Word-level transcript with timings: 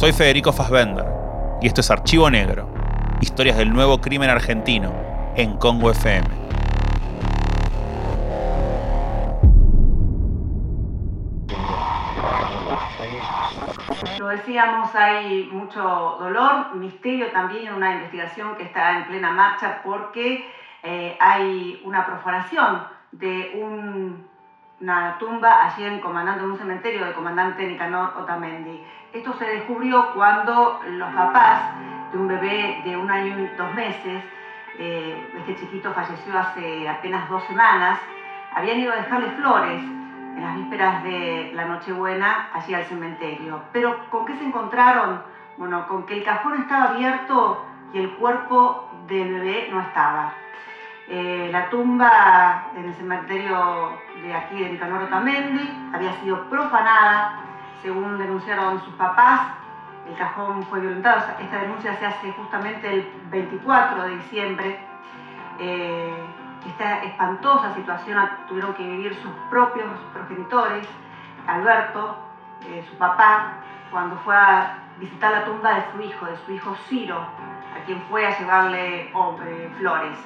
Soy 0.00 0.14
Federico 0.14 0.50
Fassbender 0.50 1.04
y 1.60 1.66
esto 1.66 1.82
es 1.82 1.90
Archivo 1.90 2.30
Negro, 2.30 2.66
historias 3.20 3.58
del 3.58 3.70
nuevo 3.70 4.00
crimen 4.00 4.30
argentino 4.30 4.90
en 5.36 5.58
Congo 5.58 5.90
FM. 5.90 6.26
Lo 14.18 14.28
decíamos, 14.28 14.94
hay 14.94 15.50
mucho 15.52 15.82
dolor, 16.18 16.74
misterio 16.76 17.30
también 17.32 17.66
en 17.66 17.74
una 17.74 17.92
investigación 17.92 18.56
que 18.56 18.62
está 18.62 18.96
en 18.96 19.04
plena 19.06 19.32
marcha 19.32 19.82
porque 19.84 20.50
eh, 20.82 21.14
hay 21.20 21.78
una 21.84 22.06
profanación 22.06 22.84
de 23.12 23.52
una 24.80 25.18
tumba 25.18 25.66
allí 25.66 25.84
en, 25.84 26.00
comandante, 26.00 26.42
en 26.42 26.50
un 26.50 26.58
cementerio 26.58 27.04
del 27.04 27.14
comandante 27.14 27.66
Nicanor 27.66 28.14
Otamendi. 28.16 28.82
Esto 29.12 29.34
se 29.34 29.44
descubrió 29.44 30.12
cuando 30.14 30.80
los 30.86 31.12
papás 31.12 31.74
de 32.12 32.18
un 32.18 32.28
bebé 32.28 32.80
de 32.84 32.96
un 32.96 33.10
año 33.10 33.38
y 33.38 33.46
dos 33.56 33.74
meses, 33.74 34.22
eh, 34.78 35.32
este 35.38 35.56
chiquito 35.56 35.92
falleció 35.92 36.38
hace 36.38 36.88
apenas 36.88 37.28
dos 37.28 37.42
semanas, 37.44 37.98
habían 38.54 38.78
ido 38.80 38.92
a 38.92 38.96
dejarle 38.96 39.28
flores 39.32 39.82
en 39.82 40.42
las 40.42 40.56
vísperas 40.56 41.02
de 41.02 41.52
la 41.54 41.66
Nochebuena 41.66 42.48
allí 42.54 42.72
al 42.72 42.84
cementerio. 42.84 43.62
Pero 43.72 44.08
¿con 44.10 44.24
qué 44.24 44.36
se 44.36 44.44
encontraron? 44.44 45.22
Bueno, 45.58 45.86
con 45.88 46.06
que 46.06 46.14
el 46.14 46.24
cajón 46.24 46.60
estaba 46.60 46.90
abierto 46.90 47.66
y 47.92 47.98
el 47.98 48.10
cuerpo 48.12 48.88
del 49.06 49.34
bebé 49.34 49.68
no 49.70 49.80
estaba. 49.80 50.32
Eh, 51.12 51.48
la 51.50 51.68
tumba 51.70 52.66
en 52.76 52.84
el 52.84 52.94
cementerio 52.94 53.98
de 54.22 54.32
aquí 54.32 54.62
de 54.62 54.70
Nicanor 54.70 55.02
Otamendi 55.02 55.90
había 55.92 56.12
sido 56.20 56.48
profanada, 56.48 57.40
según 57.82 58.16
denunciaron 58.16 58.80
sus 58.84 58.94
papás. 58.94 59.54
El 60.08 60.16
cajón 60.16 60.62
fue 60.66 60.78
violentado. 60.78 61.20
Esta 61.40 61.62
denuncia 61.62 61.96
se 61.96 62.06
hace 62.06 62.30
justamente 62.34 62.94
el 62.94 63.12
24 63.28 64.04
de 64.04 64.16
diciembre. 64.18 64.78
Eh, 65.58 66.14
esta 66.68 67.02
espantosa 67.02 67.74
situación 67.74 68.30
tuvieron 68.46 68.72
que 68.74 68.84
vivir 68.84 69.12
sus 69.16 69.32
propios 69.50 69.90
progenitores, 70.12 70.86
Alberto, 71.44 72.18
eh, 72.66 72.86
su 72.88 72.96
papá, 72.98 73.54
cuando 73.90 74.14
fue 74.18 74.36
a 74.36 74.78
visitar 75.00 75.32
la 75.32 75.44
tumba 75.44 75.74
de 75.74 75.82
su 75.90 76.02
hijo, 76.02 76.26
de 76.26 76.36
su 76.36 76.52
hijo 76.52 76.76
Ciro, 76.88 77.18
a 77.18 77.84
quien 77.84 78.00
fue 78.02 78.24
a 78.24 78.38
llevarle 78.38 79.10
oh, 79.12 79.36
flores. 79.76 80.16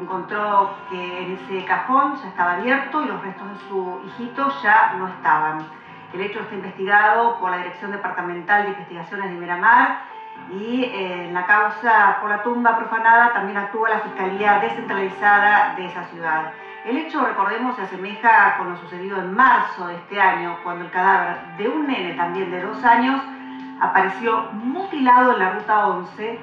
Encontró 0.00 0.76
que 0.90 1.34
ese 1.34 1.64
cajón 1.64 2.16
ya 2.22 2.28
estaba 2.28 2.52
abierto 2.54 3.02
y 3.02 3.06
los 3.06 3.20
restos 3.22 3.48
de 3.48 3.68
su 3.68 4.00
hijito 4.06 4.48
ya 4.62 4.94
no 4.98 5.08
estaban. 5.08 5.66
El 6.12 6.20
hecho 6.20 6.40
está 6.40 6.54
investigado 6.54 7.38
por 7.38 7.50
la 7.50 7.58
Dirección 7.58 7.90
Departamental 7.90 8.62
de 8.62 8.68
Investigaciones 8.70 9.30
de 9.30 9.36
Miramar 9.36 10.00
y 10.50 10.84
eh, 10.84 11.26
en 11.26 11.34
la 11.34 11.46
causa 11.46 12.18
por 12.20 12.30
la 12.30 12.42
tumba 12.42 12.78
profanada 12.78 13.32
también 13.32 13.58
actúa 13.58 13.90
la 13.90 14.00
Fiscalía 14.00 14.60
Descentralizada 14.60 15.74
de 15.74 15.86
esa 15.86 16.04
ciudad. 16.04 16.52
El 16.84 16.96
hecho, 16.96 17.22
recordemos, 17.24 17.76
se 17.76 17.82
asemeja 17.82 18.56
con 18.56 18.70
lo 18.70 18.76
sucedido 18.78 19.18
en 19.18 19.34
marzo 19.34 19.88
de 19.88 19.96
este 19.96 20.20
año, 20.20 20.56
cuando 20.62 20.84
el 20.84 20.90
cadáver 20.90 21.56
de 21.58 21.68
un 21.68 21.86
nene 21.86 22.14
también 22.14 22.50
de 22.50 22.62
dos 22.62 22.82
años 22.84 23.20
apareció 23.80 24.48
mutilado 24.52 25.34
en 25.34 25.38
la 25.40 25.50
ruta 25.50 25.86
11. 25.88 26.40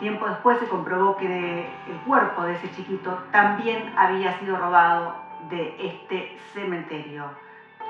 Tiempo 0.00 0.26
después 0.26 0.58
se 0.58 0.66
comprobó 0.66 1.16
que 1.16 1.66
el 1.88 1.96
cuerpo 2.06 2.42
de 2.42 2.54
ese 2.54 2.70
chiquito 2.72 3.22
también 3.30 3.92
había 3.96 4.38
sido 4.40 4.56
robado 4.56 5.14
de 5.50 5.74
este 5.78 6.36
cementerio. 6.52 7.30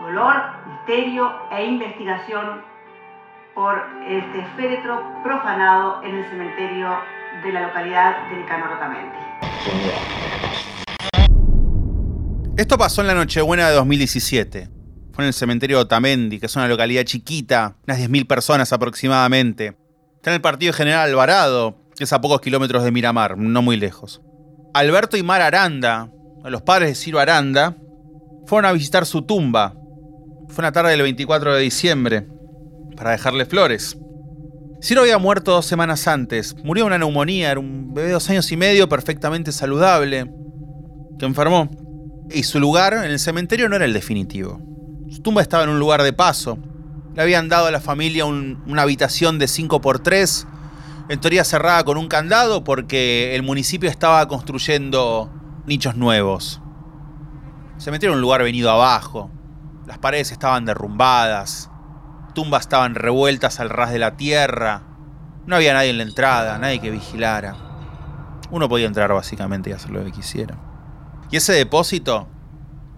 Dolor, 0.01 0.35
misterio 0.67 1.33
e 1.51 1.65
investigación 1.65 2.63
por 3.55 3.81
este 4.07 4.45
féretro 4.57 5.03
profanado 5.23 6.03
en 6.03 6.17
el 6.17 6.25
cementerio 6.29 6.99
de 7.43 7.53
la 7.53 7.69
localidad 7.69 8.29
de 8.29 8.37
Nicanor 8.37 8.73
Otamendi. 8.73 9.17
Esto 12.57 12.77
pasó 12.77 13.01
en 13.01 13.07
la 13.07 13.15
Nochebuena 13.15 13.69
de 13.69 13.75
2017. 13.77 14.69
Fue 15.13 15.25
en 15.25 15.29
el 15.29 15.35
cementerio 15.35 15.79
de 15.79 15.83
Otamendi, 15.85 16.39
que 16.39 16.47
es 16.47 16.57
una 16.57 16.69
localidad 16.69 17.05
chiquita, 17.05 17.77
unas 17.87 17.99
10.000 17.99 18.27
personas 18.27 18.73
aproximadamente. 18.73 19.77
Está 20.17 20.31
en 20.31 20.35
el 20.35 20.41
partido 20.41 20.73
General 20.73 21.09
Alvarado, 21.09 21.84
es 21.99 22.13
a 22.13 22.21
pocos 22.21 22.41
kilómetros 22.41 22.83
de 22.83 22.91
Miramar, 22.91 23.39
no 23.39 23.63
muy 23.63 23.77
lejos. 23.77 24.21
Alberto 24.73 25.17
y 25.17 25.23
Mar 25.23 25.41
Aranda, 25.41 26.11
los 26.45 26.63
padres 26.63 26.89
de 26.89 26.95
Ciro 26.97 27.21
Aranda, 27.21 27.77
fueron 28.47 28.69
a 28.69 28.73
visitar 28.73 29.07
su 29.07 29.23
tumba. 29.23 29.75
Fue 30.49 30.63
una 30.63 30.73
tarde 30.73 30.91
del 30.91 31.03
24 31.03 31.55
de 31.55 31.63
diciembre 31.63 32.27
para 32.97 33.13
dejarle 33.13 33.47
flores. 33.47 33.97
Ciro 34.83 35.01
había 35.01 35.19
muerto 35.19 35.53
dos 35.53 35.67
semanas 35.67 36.07
antes. 36.09 36.57
Murió 36.63 36.85
de 36.85 36.89
una 36.89 36.99
neumonía, 36.99 37.53
era 37.53 37.61
un 37.61 37.95
bebé 37.95 38.09
de 38.09 38.15
dos 38.15 38.29
años 38.29 38.51
y 38.53 38.57
medio 38.57 38.89
perfectamente 38.89 39.51
saludable, 39.51 40.31
que 41.19 41.25
enfermó. 41.25 41.71
Y 42.31 42.43
su 42.43 42.61
lugar 42.61 42.93
en 42.93 43.11
el 43.11 43.19
cementerio 43.19 43.69
no 43.69 43.77
era 43.77 43.85
el 43.85 43.95
definitivo. 43.95 44.61
Su 45.09 45.23
tumba 45.23 45.41
estaba 45.41 45.65
en 45.65 45.71
un 45.71 45.79
lugar 45.79 46.03
de 46.03 46.13
paso. 46.13 46.59
Le 47.15 47.23
habían 47.23 47.49
dado 47.49 47.67
a 47.67 47.71
la 47.71 47.81
familia 47.81 48.27
una 48.27 48.83
habitación 48.83 49.39
de 49.39 49.47
5x3, 49.47 50.47
en 51.09 51.21
teoría 51.21 51.45
cerrada 51.45 51.85
con 51.85 51.97
un 51.97 52.09
candado 52.09 52.65
porque 52.65 53.35
el 53.35 53.43
municipio 53.43 53.91
estaba 53.91 54.27
construyendo 54.29 55.31
nichos 55.67 55.97
nuevos. 55.97 56.61
El 57.77 57.83
cementerio 57.83 58.13
era 58.13 58.17
un 58.17 58.23
lugar 58.23 58.43
venido 58.43 58.71
abajo. 58.71 59.31
Las 59.87 59.99
paredes 59.99 60.33
estaban 60.33 60.65
derrumbadas 60.65 61.71
tumbas 62.35 62.63
estaban 62.63 62.95
revueltas 62.95 63.61
al 63.61 63.71
ras 63.71 63.93
de 63.93 63.99
la 63.99 64.17
tierra. 64.17 64.83
No 65.47 65.57
había 65.57 65.73
nadie 65.73 65.91
en 65.91 65.99
la 65.99 66.03
entrada, 66.03 66.59
nadie 66.59 66.81
que 66.81 66.91
vigilara. 66.91 67.57
Uno 68.51 68.69
podía 68.69 68.87
entrar 68.87 69.13
básicamente 69.13 69.71
y 69.71 69.73
hacer 69.73 69.91
lo 69.91 70.05
que 70.05 70.13
quisiera. 70.13 70.57
Y 71.31 71.37
ese 71.37 71.53
depósito 71.53 72.29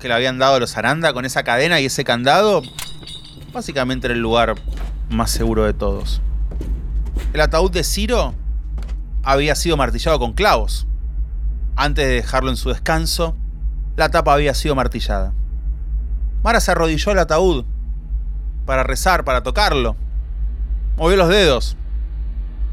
que 0.00 0.08
le 0.08 0.14
habían 0.14 0.38
dado 0.38 0.58
los 0.58 0.76
Aranda 0.76 1.12
con 1.12 1.24
esa 1.24 1.44
cadena 1.44 1.80
y 1.80 1.86
ese 1.86 2.04
candado, 2.04 2.62
básicamente 3.52 4.08
era 4.08 4.14
el 4.14 4.20
lugar 4.20 4.56
más 5.08 5.30
seguro 5.30 5.64
de 5.64 5.74
todos. 5.74 6.20
El 7.32 7.40
ataúd 7.40 7.70
de 7.70 7.84
Ciro 7.84 8.34
había 9.22 9.54
sido 9.54 9.76
martillado 9.76 10.18
con 10.18 10.32
clavos. 10.32 10.86
Antes 11.74 12.06
de 12.06 12.14
dejarlo 12.14 12.50
en 12.50 12.56
su 12.56 12.70
descanso, 12.70 13.36
la 13.96 14.08
tapa 14.08 14.32
había 14.32 14.54
sido 14.54 14.74
martillada. 14.74 15.32
Mara 16.42 16.60
se 16.60 16.70
arrodilló 16.70 17.12
al 17.12 17.18
ataúd 17.18 17.64
para 18.64 18.82
rezar, 18.82 19.24
para 19.24 19.42
tocarlo. 19.42 19.96
Movió 20.96 21.16
los 21.16 21.28
dedos. 21.28 21.76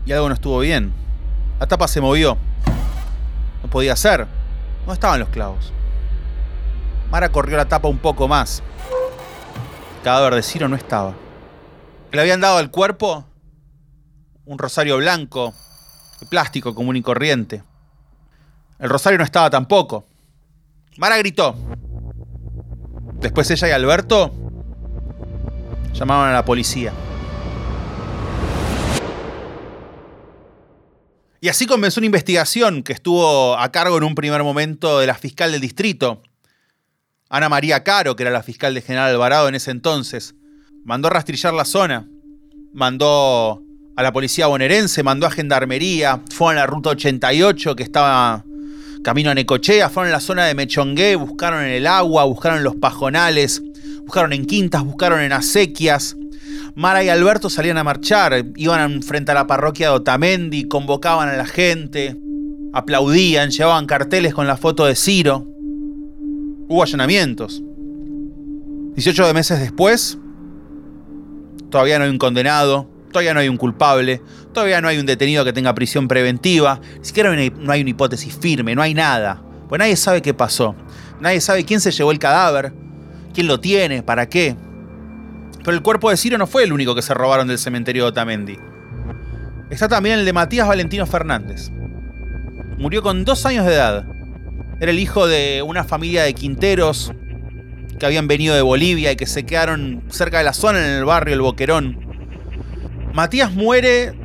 Y 0.05 0.11
algo 0.11 0.27
no 0.27 0.33
estuvo 0.33 0.59
bien. 0.59 0.93
La 1.59 1.67
tapa 1.67 1.87
se 1.87 2.01
movió. 2.01 2.37
No 3.63 3.69
podía 3.69 3.95
ser. 3.95 4.27
No 4.85 4.93
estaban 4.93 5.19
los 5.19 5.29
clavos. 5.29 5.71
Mara 7.09 7.29
corrió 7.29 7.57
la 7.57 7.65
tapa 7.65 7.87
un 7.87 7.99
poco 7.99 8.27
más. 8.27 8.63
El 9.97 10.03
cadáver 10.03 10.35
de 10.35 10.43
Ciro 10.43 10.67
no 10.67 10.75
estaba. 10.75 11.13
Le 12.11 12.21
habían 12.21 12.41
dado 12.41 12.57
al 12.57 12.69
cuerpo 12.69 13.25
un 14.45 14.57
rosario 14.57 14.97
blanco, 14.97 15.53
de 16.19 16.25
plástico 16.25 16.75
común 16.75 16.95
y 16.95 17.01
corriente. 17.01 17.63
El 18.79 18.89
rosario 18.89 19.17
no 19.17 19.23
estaba 19.23 19.49
tampoco. 19.49 20.05
Mara 20.97 21.17
gritó. 21.17 21.55
Después 23.19 23.49
ella 23.51 23.69
y 23.69 23.71
Alberto 23.71 24.33
llamaban 25.93 26.29
a 26.29 26.33
la 26.33 26.45
policía. 26.45 26.91
Y 31.39 31.49
así 31.49 31.65
comenzó 31.65 31.99
una 31.99 32.05
investigación 32.05 32.83
que 32.83 32.93
estuvo 32.93 33.57
a 33.57 33.71
cargo 33.71 33.97
en 33.97 34.03
un 34.03 34.15
primer 34.15 34.43
momento 34.43 34.99
de 34.99 35.07
la 35.07 35.15
fiscal 35.15 35.51
del 35.51 35.59
distrito, 35.59 36.21
Ana 37.29 37.49
María 37.49 37.83
Caro, 37.83 38.15
que 38.15 38.23
era 38.23 38.31
la 38.31 38.43
fiscal 38.43 38.73
de 38.73 38.81
General 38.81 39.09
Alvarado 39.09 39.49
en 39.49 39.55
ese 39.55 39.71
entonces. 39.71 40.35
Mandó 40.85 41.09
rastrillar 41.09 41.53
la 41.53 41.65
zona, 41.65 42.07
mandó 42.73 43.61
a 43.95 44.03
la 44.03 44.11
policía 44.11 44.47
bonaerense, 44.47 45.03
mandó 45.03 45.27
a 45.27 45.31
gendarmería, 45.31 46.21
fue 46.31 46.53
a 46.53 46.55
la 46.55 46.65
ruta 46.65 46.91
88 46.91 47.75
que 47.75 47.83
estaba 47.83 48.43
camino 49.03 49.29
a 49.29 49.35
Necochea, 49.35 49.89
fueron 49.89 50.09
a 50.09 50.15
la 50.15 50.19
zona 50.19 50.45
de 50.45 50.55
Mechongué, 50.55 51.15
buscaron 51.15 51.63
en 51.63 51.71
el 51.71 51.85
agua, 51.85 52.23
buscaron 52.23 52.59
en 52.59 52.63
los 52.63 52.75
pajonales, 52.75 53.61
buscaron 54.01 54.33
en 54.33 54.45
quintas, 54.45 54.83
buscaron 54.83 55.21
en 55.21 55.33
acequias. 55.33 56.15
Mara 56.75 57.03
y 57.03 57.09
Alberto 57.09 57.49
salían 57.49 57.77
a 57.77 57.83
marchar, 57.83 58.45
iban 58.55 59.03
frente 59.03 59.31
a 59.31 59.35
la 59.35 59.45
parroquia 59.45 59.89
de 59.89 59.95
Otamendi, 59.95 60.67
convocaban 60.67 61.29
a 61.29 61.37
la 61.37 61.45
gente, 61.45 62.17
aplaudían, 62.73 63.51
llevaban 63.51 63.85
carteles 63.85 64.33
con 64.33 64.47
la 64.47 64.57
foto 64.57 64.85
de 64.85 64.95
Ciro. 64.95 65.45
Hubo 66.67 66.81
allanamientos. 66.81 67.61
18 68.95 69.33
meses 69.33 69.59
después, 69.59 70.17
todavía 71.69 71.99
no 71.99 72.05
hay 72.05 72.09
un 72.09 72.17
condenado, 72.17 72.92
todavía 73.13 73.33
no 73.33 73.39
hay 73.39 73.47
un 73.47 73.55
culpable, 73.55 74.21
todavía 74.51 74.81
no 74.81 74.89
hay 74.89 74.97
un 74.97 75.05
detenido 75.05 75.45
que 75.45 75.53
tenga 75.53 75.73
prisión 75.73 76.09
preventiva, 76.09 76.81
ni 76.99 77.05
siquiera 77.05 77.33
no 77.33 77.71
hay 77.71 77.81
una 77.81 77.89
hipótesis 77.89 78.35
firme, 78.35 78.75
no 78.75 78.81
hay 78.81 78.93
nada. 78.93 79.41
Pues 79.69 79.79
nadie 79.79 79.95
sabe 79.95 80.21
qué 80.21 80.33
pasó. 80.33 80.75
Nadie 81.21 81.39
sabe 81.39 81.63
quién 81.63 81.79
se 81.79 81.91
llevó 81.91 82.11
el 82.11 82.19
cadáver, 82.19 82.73
quién 83.33 83.47
lo 83.47 83.61
tiene, 83.61 84.03
para 84.03 84.27
qué. 84.27 84.57
Pero 85.63 85.77
el 85.77 85.81
cuerpo 85.81 86.09
de 86.09 86.17
Ciro 86.17 86.37
no 86.37 86.47
fue 86.47 86.63
el 86.63 86.73
único 86.73 86.93
que 86.93 87.01
se 87.01 87.13
robaron 87.13 87.47
del 87.47 87.57
cementerio 87.57 88.03
de 88.03 88.09
Otamendi. 88.09 88.57
Está 89.69 89.87
también 89.87 90.19
el 90.19 90.25
de 90.25 90.33
Matías 90.33 90.67
Valentino 90.67 91.05
Fernández. 91.05 91.71
Murió 92.77 93.01
con 93.01 93.23
dos 93.23 93.45
años 93.45 93.65
de 93.65 93.73
edad. 93.73 94.05
Era 94.81 94.91
el 94.91 94.99
hijo 94.99 95.25
de 95.25 95.63
una 95.65 95.85
familia 95.85 96.23
de 96.23 96.33
quinteros 96.33 97.13
que 97.97 98.05
habían 98.05 98.27
venido 98.27 98.53
de 98.53 98.61
Bolivia 98.61 99.13
y 99.13 99.15
que 99.15 99.25
se 99.25 99.45
quedaron 99.45 100.03
cerca 100.09 100.39
de 100.39 100.43
la 100.43 100.53
zona 100.53 100.85
en 100.85 100.97
el 100.97 101.05
barrio 101.05 101.33
El 101.33 101.41
Boquerón. 101.41 102.02
Matías 103.13 103.53
muere 103.53 104.15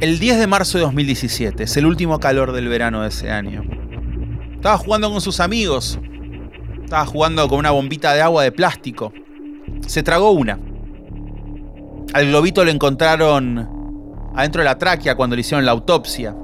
el 0.00 0.18
10 0.18 0.38
de 0.38 0.46
marzo 0.46 0.78
de 0.78 0.84
2017, 0.84 1.64
es 1.64 1.76
el 1.76 1.84
último 1.84 2.18
calor 2.18 2.52
del 2.52 2.66
verano 2.66 3.02
de 3.02 3.08
ese 3.08 3.30
año. 3.30 3.62
Estaba 4.54 4.78
jugando 4.78 5.10
con 5.10 5.20
sus 5.20 5.38
amigos, 5.38 5.98
estaba 6.82 7.04
jugando 7.04 7.46
con 7.46 7.58
una 7.58 7.72
bombita 7.72 8.14
de 8.14 8.22
agua 8.22 8.42
de 8.42 8.52
plástico. 8.52 9.12
Se 9.86 10.02
tragó 10.02 10.30
una. 10.30 10.58
Al 12.14 12.26
globito 12.28 12.64
lo 12.64 12.70
encontraron 12.70 13.68
adentro 14.34 14.62
de 14.62 14.64
la 14.64 14.78
tráquea 14.78 15.14
cuando 15.14 15.36
le 15.36 15.40
hicieron 15.40 15.66
la 15.66 15.72
autopsia. 15.72 16.34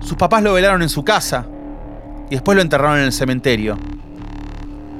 Sus 0.00 0.16
papás 0.16 0.42
lo 0.42 0.54
velaron 0.54 0.80
en 0.80 0.88
su 0.88 1.04
casa 1.04 1.46
y 2.30 2.36
después 2.36 2.56
lo 2.56 2.62
enterraron 2.62 3.00
en 3.00 3.04
el 3.04 3.12
cementerio. 3.12 3.78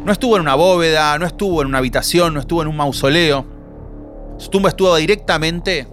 No 0.05 0.13
estuvo 0.13 0.37
en 0.37 0.43
una 0.43 0.57
bóveda, 0.57 1.19
no 1.19 1.25
estuvo 1.25 1.63
en 1.63 1.69
una 1.69 1.79
habitación, 1.79 2.35
no 2.35 2.41
estuvo 2.41 2.61
en 2.61 2.69
un 2.69 2.77
mausoleo. 2.77 3.54
Su 4.37 4.51
tumba 4.51 4.69
estuvo 4.69 4.95
directamente 4.97 5.89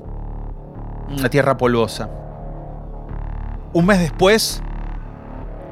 en 1.10 1.22
la 1.22 1.30
tierra 1.30 1.58
polvosa. 1.58 2.10
Un 3.74 3.86
mes 3.86 4.00
después, 4.00 4.62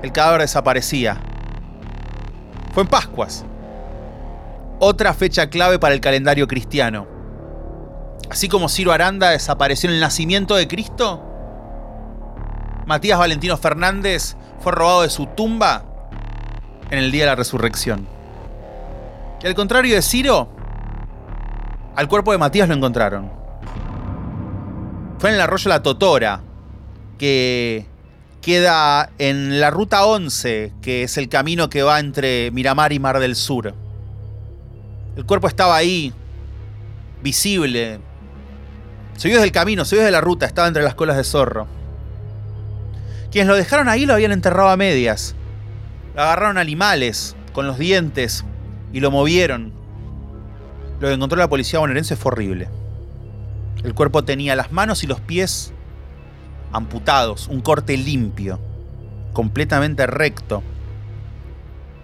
el 0.01 0.11
cadáver 0.11 0.41
desaparecía. 0.41 1.21
Fue 2.73 2.83
en 2.83 2.89
Pascuas. 2.89 3.45
Otra 4.79 5.13
fecha 5.13 5.49
clave 5.49 5.79
para 5.79 5.93
el 5.93 6.01
calendario 6.01 6.47
cristiano. 6.47 7.07
Así 8.29 8.47
como 8.47 8.69
Ciro 8.69 8.91
Aranda 8.91 9.31
desapareció 9.31 9.89
en 9.89 9.95
el 9.95 10.01
nacimiento 10.01 10.55
de 10.55 10.67
Cristo, 10.67 11.25
Matías 12.85 13.19
Valentino 13.19 13.57
Fernández 13.57 14.35
fue 14.59 14.71
robado 14.71 15.01
de 15.01 15.09
su 15.09 15.25
tumba 15.27 15.83
en 16.89 16.99
el 16.99 17.11
día 17.11 17.23
de 17.23 17.29
la 17.31 17.35
resurrección. 17.35 18.07
Y 19.41 19.47
al 19.47 19.55
contrario 19.55 19.95
de 19.95 20.01
Ciro, 20.01 20.49
al 21.99 22.07
cuerpo 22.07 22.31
de 22.31 22.37
Matías 22.37 22.69
lo 22.69 22.75
encontraron. 22.75 23.29
Fue 25.17 25.31
en 25.31 25.35
el 25.35 25.41
arroyo 25.41 25.67
La 25.67 25.83
Totora, 25.83 26.39
que 27.17 27.87
queda 28.41 29.09
en 29.17 29.59
la 29.59 29.69
ruta 29.69 30.05
11, 30.05 30.71
que 30.81 31.03
es 31.03 31.17
el 31.17 31.27
camino 31.27 31.69
que 31.69 31.83
va 31.83 31.99
entre 31.99 32.51
Miramar 32.51 32.93
y 32.93 32.99
Mar 32.99 33.19
del 33.19 33.35
Sur. 33.35 33.73
El 35.17 35.25
cuerpo 35.25 35.49
estaba 35.49 35.75
ahí, 35.75 36.13
visible. 37.21 37.99
Se 39.17 39.27
vio 39.27 39.35
desde 39.35 39.47
el 39.47 39.51
camino, 39.51 39.83
se 39.83 39.97
vio 39.97 40.03
desde 40.03 40.13
la 40.13 40.21
ruta, 40.21 40.45
estaba 40.45 40.69
entre 40.69 40.83
las 40.83 40.95
colas 40.95 41.17
de 41.17 41.25
zorro. 41.25 41.67
Quienes 43.29 43.49
lo 43.49 43.57
dejaron 43.57 43.89
ahí 43.89 44.05
lo 44.05 44.13
habían 44.13 44.31
enterrado 44.31 44.69
a 44.69 44.77
medias. 44.77 45.35
Lo 46.15 46.21
agarraron 46.21 46.57
animales 46.57 47.35
con 47.51 47.67
los 47.67 47.77
dientes 47.77 48.45
y 48.93 49.01
lo 49.01 49.11
movieron. 49.11 49.78
Lo 50.99 51.07
que 51.07 51.13
encontró 51.13 51.37
la 51.37 51.47
policía 51.47 51.79
bonaerense 51.79 52.15
fue 52.15 52.31
horrible. 52.33 52.69
El 53.83 53.93
cuerpo 53.93 54.23
tenía 54.23 54.55
las 54.55 54.71
manos 54.71 55.03
y 55.03 55.07
los 55.07 55.21
pies 55.21 55.73
amputados, 56.71 57.47
un 57.47 57.61
corte 57.61 57.95
limpio, 57.97 58.59
completamente 59.33 60.05
recto. 60.05 60.61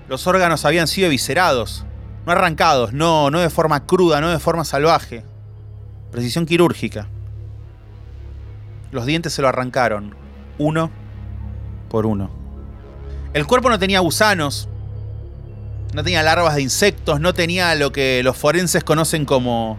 Los 0.07 0.27
órganos 0.27 0.65
habían 0.65 0.87
sido 0.87 1.07
eviscerados, 1.07 1.85
no 2.25 2.31
arrancados, 2.31 2.93
no, 2.93 3.29
no 3.29 3.39
de 3.39 3.49
forma 3.49 3.85
cruda, 3.85 4.21
no 4.21 4.29
de 4.29 4.39
forma 4.39 4.63
salvaje. 4.63 5.25
Precisión 6.11 6.45
quirúrgica. 6.45 7.07
Los 8.91 9.05
dientes 9.05 9.33
se 9.33 9.41
lo 9.41 9.49
arrancaron, 9.49 10.15
uno 10.57 10.89
por 11.89 12.05
uno. 12.05 12.29
El 13.33 13.45
cuerpo 13.45 13.69
no 13.69 13.77
tenía 13.77 13.99
gusanos, 13.99 14.69
no 15.95 16.03
tenía 16.03 16.21
larvas 16.23 16.55
de 16.55 16.61
insectos, 16.61 17.21
no 17.21 17.33
tenía 17.33 17.73
lo 17.73 17.93
que 17.93 18.21
los 18.21 18.35
forenses 18.35 18.83
conocen 18.83 19.23
como, 19.23 19.77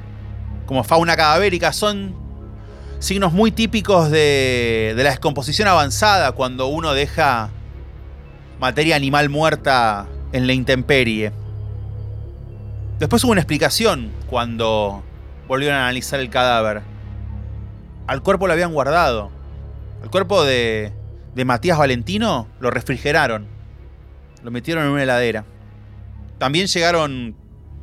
como 0.64 0.82
fauna 0.82 1.14
cadavérica. 1.14 1.74
Son 1.74 2.16
signos 3.00 3.34
muy 3.34 3.52
típicos 3.52 4.10
de, 4.10 4.94
de 4.96 5.04
la 5.04 5.10
descomposición 5.10 5.68
avanzada 5.68 6.32
cuando 6.32 6.68
uno 6.68 6.94
deja 6.94 7.50
materia 8.58 8.96
animal 8.96 9.28
muerta 9.28 10.06
en 10.32 10.46
la 10.46 10.54
intemperie. 10.54 11.32
Después 12.98 13.22
hubo 13.24 13.32
una 13.32 13.42
explicación 13.42 14.10
cuando 14.26 15.04
volvieron 15.46 15.76
a 15.76 15.82
analizar 15.82 16.18
el 16.18 16.30
cadáver. 16.30 16.80
Al 18.06 18.22
cuerpo 18.22 18.46
lo 18.46 18.54
habían 18.54 18.72
guardado. 18.72 19.30
El 20.02 20.08
cuerpo 20.08 20.44
de, 20.44 20.94
de 21.34 21.44
Matías 21.44 21.76
Valentino 21.76 22.48
lo 22.58 22.70
refrigeraron. 22.70 23.46
Lo 24.42 24.50
metieron 24.50 24.86
en 24.86 24.92
una 24.92 25.02
heladera. 25.02 25.44
También 26.38 26.66
llegaron 26.66 27.36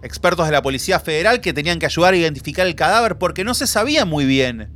expertos 0.04 0.46
de 0.46 0.52
la 0.52 0.62
Policía 0.62 1.00
Federal 1.00 1.42
que 1.42 1.54
tenían 1.54 1.80
que 1.80 1.86
ayudar 1.86 2.14
a 2.14 2.18
identificar 2.18 2.68
el 2.68 2.76
cadáver 2.76 3.18
porque 3.18 3.44
no 3.44 3.54
se 3.54 3.68
sabía 3.68 4.06
muy 4.06 4.26
bien 4.26 4.72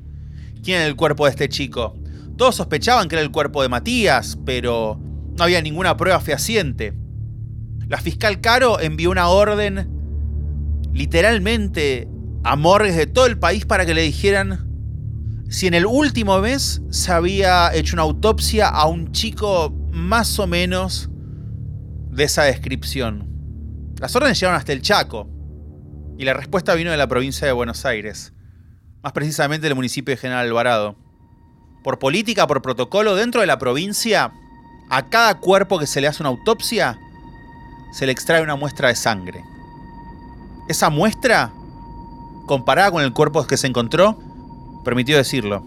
quién 0.64 0.78
era 0.78 0.88
el 0.88 0.96
cuerpo 0.96 1.26
de 1.26 1.32
este 1.32 1.50
chico. 1.50 1.96
Todos 2.38 2.56
sospechaban 2.56 3.08
que 3.08 3.16
era 3.16 3.22
el 3.22 3.32
cuerpo 3.32 3.62
de 3.62 3.70
Matías, 3.70 4.38
pero 4.46 5.00
no 5.38 5.44
había 5.44 5.62
ninguna 5.62 5.98
prueba 5.98 6.20
fehaciente. 6.20 6.94
La 7.88 8.00
fiscal 8.00 8.42
Caro 8.42 8.80
envió 8.80 9.12
una 9.12 9.28
orden 9.30 9.90
literalmente 10.94 12.08
a 12.44 12.56
morgues 12.56 12.96
de 12.96 13.08
todo 13.08 13.26
el 13.26 13.38
país 13.38 13.66
para 13.66 13.86
que 13.86 13.94
le 13.94 14.02
dijeran 14.02 14.66
si 15.50 15.68
en 15.68 15.74
el 15.74 15.86
último 15.86 16.40
mes 16.40 16.82
se 16.90 17.12
había 17.12 17.74
hecho 17.74 17.96
una 17.96 18.04
autopsia 18.04 18.68
a 18.68 18.88
un 18.88 19.12
chico 19.12 19.74
más 19.92 20.40
o 20.40 20.48
menos 20.48 21.10
de 22.10 22.24
esa 22.24 22.44
descripción. 22.44 23.27
Las 24.00 24.16
órdenes 24.16 24.40
llegaron 24.40 24.60
hasta 24.60 24.74
el 24.74 24.84
Chaco 24.84 25.28
y 26.20 26.26
la 26.26 26.36
respuesta 26.36 26.76
vino 26.76 26.92
de 26.92 26.98
la 26.98 27.08
provincia 27.08 27.48
de 27.48 27.54
Buenos 27.54 27.84
Aires, 27.84 28.32
más 29.02 29.12
precisamente 29.12 29.66
del 29.66 29.76
municipio 29.76 30.14
de 30.14 30.22
General 30.22 30.46
Alvarado. 30.46 30.96
Por 31.84 31.98
política, 31.98 32.46
por 32.46 32.62
protocolo, 32.62 33.16
dentro 33.16 33.42
de 33.42 33.48
la 33.48 33.58
provincia, 33.58 34.32
a 34.90 35.10
cada 35.10 35.40
cuerpo 35.40 35.80
que 35.80 35.88
se 35.88 36.00
le 36.00 36.08
hace 36.08 36.22
una 36.22 36.30
autopsia, 36.30 37.00
se 37.92 38.06
le 38.06 38.12
extrae 38.12 38.44
una 38.44 38.56
muestra 38.56 38.90
de 38.90 38.96
sangre. 38.96 39.44
Esa 40.70 40.92
muestra, 40.92 41.52
comparada 42.46 42.92
con 42.92 43.02
el 43.02 43.14
cuerpo 43.14 43.48
que 43.48 43.58
se 43.58 43.66
encontró, 43.66 44.20
permitió 44.86 45.18
decirlo. 45.18 45.64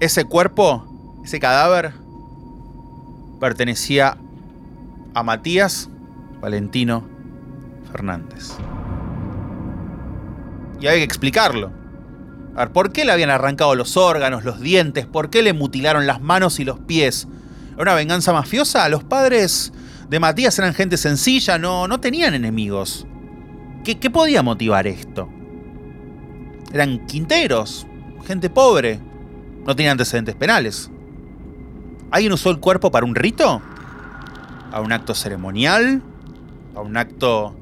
Ese 0.00 0.24
cuerpo, 0.24 0.86
ese 1.22 1.40
cadáver, 1.40 1.92
pertenecía 3.38 4.16
a 5.12 5.22
Matías 5.22 5.90
Valentino 6.40 7.13
Fernández. 7.94 8.56
Y 10.80 10.88
hay 10.88 10.98
que 10.98 11.04
explicarlo. 11.04 11.70
A 12.56 12.64
ver, 12.64 12.72
¿por 12.72 12.90
qué 12.90 13.04
le 13.04 13.12
habían 13.12 13.30
arrancado 13.30 13.76
los 13.76 13.96
órganos, 13.96 14.42
los 14.42 14.60
dientes? 14.60 15.06
¿Por 15.06 15.30
qué 15.30 15.42
le 15.42 15.52
mutilaron 15.52 16.04
las 16.04 16.20
manos 16.20 16.58
y 16.58 16.64
los 16.64 16.80
pies? 16.80 17.28
¿Era 17.74 17.82
una 17.82 17.94
venganza 17.94 18.32
mafiosa? 18.32 18.88
Los 18.88 19.04
padres 19.04 19.72
de 20.08 20.18
Matías 20.18 20.58
eran 20.58 20.74
gente 20.74 20.96
sencilla, 20.96 21.56
no, 21.56 21.86
no 21.86 22.00
tenían 22.00 22.34
enemigos. 22.34 23.06
¿Qué, 23.84 24.00
¿Qué 24.00 24.10
podía 24.10 24.42
motivar 24.42 24.88
esto? 24.88 25.28
Eran 26.72 27.06
quinteros, 27.06 27.86
gente 28.26 28.50
pobre, 28.50 29.00
no 29.64 29.76
tenían 29.76 29.92
antecedentes 29.92 30.34
penales. 30.34 30.90
¿Alguien 32.10 32.32
usó 32.32 32.50
el 32.50 32.58
cuerpo 32.58 32.90
para 32.90 33.06
un 33.06 33.14
rito? 33.14 33.62
¿A 34.72 34.80
un 34.80 34.90
acto 34.90 35.14
ceremonial? 35.14 36.02
¿A 36.74 36.80
un 36.80 36.96
acto 36.96 37.54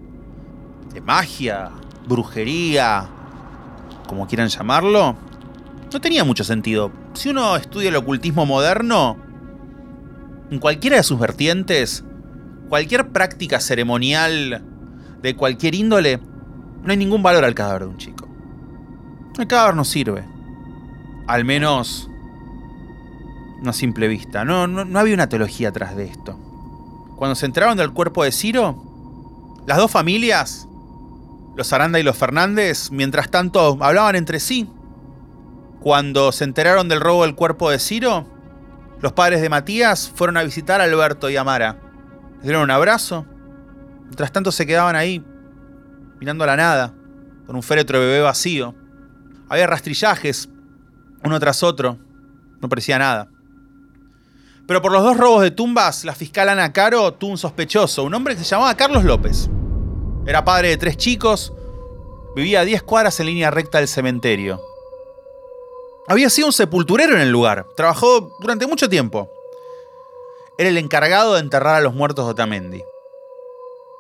de 0.92 1.00
magia, 1.00 1.70
brujería, 2.06 3.08
como 4.06 4.26
quieran 4.26 4.48
llamarlo, 4.48 5.16
no 5.92 6.00
tenía 6.00 6.24
mucho 6.24 6.44
sentido. 6.44 6.92
Si 7.14 7.28
uno 7.28 7.56
estudia 7.56 7.88
el 7.88 7.96
ocultismo 7.96 8.46
moderno, 8.46 9.16
en 10.50 10.58
cualquiera 10.58 10.96
de 10.96 11.02
sus 11.02 11.18
vertientes, 11.18 12.04
cualquier 12.68 13.10
práctica 13.10 13.60
ceremonial 13.60 14.62
de 15.22 15.36
cualquier 15.36 15.74
índole, 15.74 16.20
no 16.82 16.90
hay 16.90 16.96
ningún 16.96 17.22
valor 17.22 17.44
al 17.44 17.54
cadáver 17.54 17.82
de 17.82 17.88
un 17.88 17.96
chico. 17.96 18.28
El 19.38 19.46
cadáver 19.46 19.74
no 19.74 19.84
sirve. 19.84 20.24
Al 21.26 21.44
menos 21.44 22.10
no 23.62 23.70
a 23.70 23.72
simple 23.72 24.08
vista. 24.08 24.44
No, 24.44 24.66
no, 24.66 24.84
no 24.84 24.98
había 24.98 25.14
una 25.14 25.28
teología 25.28 25.68
atrás 25.68 25.96
de 25.96 26.04
esto. 26.04 26.38
Cuando 27.16 27.34
se 27.34 27.46
enteraron 27.46 27.78
del 27.78 27.92
cuerpo 27.92 28.24
de 28.24 28.32
Ciro, 28.32 28.82
las 29.66 29.78
dos 29.78 29.90
familias 29.90 30.68
los 31.56 31.72
Aranda 31.72 32.00
y 32.00 32.02
los 32.02 32.16
Fernández, 32.16 32.90
mientras 32.90 33.30
tanto, 33.30 33.78
hablaban 33.80 34.16
entre 34.16 34.40
sí. 34.40 34.68
Cuando 35.80 36.32
se 36.32 36.44
enteraron 36.44 36.88
del 36.88 37.00
robo 37.00 37.24
del 37.24 37.34
cuerpo 37.34 37.70
de 37.70 37.78
Ciro, 37.78 38.26
los 39.00 39.12
padres 39.12 39.42
de 39.42 39.48
Matías 39.48 40.10
fueron 40.14 40.36
a 40.36 40.44
visitar 40.44 40.80
a 40.80 40.84
Alberto 40.84 41.28
y 41.28 41.36
a 41.36 41.44
Mara. 41.44 41.78
Les 42.36 42.44
dieron 42.44 42.62
un 42.62 42.70
abrazo. 42.70 43.26
Mientras 44.04 44.32
tanto 44.32 44.52
se 44.52 44.66
quedaban 44.66 44.94
ahí, 44.94 45.24
mirando 46.20 46.44
a 46.44 46.46
la 46.46 46.56
nada. 46.56 46.94
con 47.46 47.56
un 47.56 47.62
féretro 47.62 47.98
de 47.98 48.06
bebé 48.06 48.20
vacío. 48.20 48.74
Había 49.48 49.66
rastrillajes, 49.66 50.48
uno 51.24 51.40
tras 51.40 51.62
otro. 51.62 51.98
No 52.60 52.68
parecía 52.68 52.98
nada. 52.98 53.28
Pero 54.66 54.80
por 54.80 54.92
los 54.92 55.02
dos 55.02 55.16
robos 55.16 55.42
de 55.42 55.50
tumbas, 55.50 56.04
la 56.04 56.14
fiscal 56.14 56.48
Ana 56.48 56.72
Caro 56.72 57.12
tuvo 57.14 57.32
un 57.32 57.38
sospechoso, 57.38 58.04
un 58.04 58.14
hombre 58.14 58.36
que 58.36 58.44
se 58.44 58.50
llamaba 58.50 58.76
Carlos 58.76 59.04
López. 59.04 59.50
Era 60.24 60.44
padre 60.44 60.68
de 60.68 60.76
tres 60.76 60.96
chicos, 60.96 61.52
vivía 62.36 62.60
a 62.60 62.64
10 62.64 62.84
cuadras 62.84 63.18
en 63.18 63.26
línea 63.26 63.50
recta 63.50 63.78
del 63.78 63.88
cementerio. 63.88 64.60
Había 66.06 66.30
sido 66.30 66.46
un 66.46 66.52
sepulturero 66.52 67.14
en 67.14 67.20
el 67.20 67.30
lugar, 67.30 67.66
trabajó 67.76 68.36
durante 68.38 68.68
mucho 68.68 68.88
tiempo. 68.88 69.28
Era 70.58 70.68
el 70.68 70.78
encargado 70.78 71.34
de 71.34 71.40
enterrar 71.40 71.76
a 71.76 71.80
los 71.80 71.94
muertos 71.94 72.24
de 72.24 72.30
Otamendi. 72.30 72.84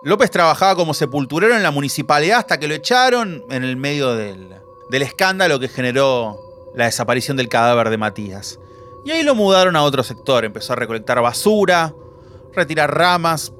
López 0.04 0.30
trabajaba 0.30 0.76
como 0.76 0.94
sepulturero 0.94 1.56
en 1.56 1.62
la 1.64 1.72
municipalidad 1.72 2.38
hasta 2.38 2.58
que 2.58 2.68
lo 2.68 2.74
echaron 2.74 3.44
en 3.50 3.64
el 3.64 3.76
medio 3.76 4.14
del, 4.14 4.54
del 4.90 5.02
escándalo 5.02 5.58
que 5.58 5.68
generó 5.68 6.38
la 6.74 6.84
desaparición 6.84 7.36
del 7.36 7.48
cadáver 7.48 7.90
de 7.90 7.98
Matías. 7.98 8.60
Y 9.04 9.10
ahí 9.10 9.24
lo 9.24 9.34
mudaron 9.34 9.74
a 9.74 9.82
otro 9.82 10.04
sector, 10.04 10.44
empezó 10.44 10.74
a 10.74 10.76
recolectar 10.76 11.20
basura, 11.20 11.92
retirar 12.52 12.96
ramas. 12.96 13.52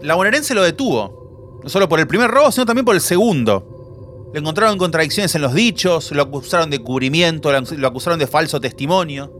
La 0.00 0.16
bonaerense 0.16 0.54
lo 0.54 0.62
detuvo, 0.64 1.21
no 1.62 1.68
solo 1.68 1.88
por 1.88 2.00
el 2.00 2.06
primer 2.06 2.30
robo, 2.30 2.50
sino 2.50 2.66
también 2.66 2.84
por 2.84 2.94
el 2.94 3.00
segundo. 3.00 4.30
Le 4.32 4.40
encontraron 4.40 4.78
contradicciones 4.78 5.34
en 5.34 5.42
los 5.42 5.54
dichos, 5.54 6.10
lo 6.12 6.22
acusaron 6.22 6.70
de 6.70 6.78
cubrimiento, 6.80 7.52
lo 7.52 7.88
acusaron 7.88 8.18
de 8.18 8.26
falso 8.26 8.60
testimonio. 8.60 9.32